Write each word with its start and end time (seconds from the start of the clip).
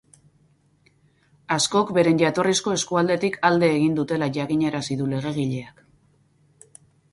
Askok 1.55 1.91
beren 1.97 2.21
jatorrizko 2.21 2.73
eskualdetik 2.77 3.39
alde 3.51 3.71
egin 3.77 4.01
dutela 4.01 4.31
jakinarazi 4.41 5.01
du 5.05 5.13
legegileak. 5.15 5.87